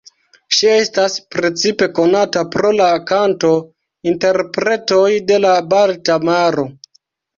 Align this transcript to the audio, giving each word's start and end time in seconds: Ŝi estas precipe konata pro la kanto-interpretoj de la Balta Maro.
Ŝi 0.59 0.69
estas 0.75 1.17
precipe 1.35 1.89
konata 1.99 2.43
pro 2.55 2.71
la 2.79 2.87
kanto-interpretoj 3.11 5.07
de 5.29 5.39
la 5.45 5.53
Balta 5.75 6.19
Maro. 6.31 6.65